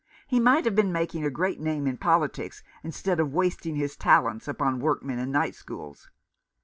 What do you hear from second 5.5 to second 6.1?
schools."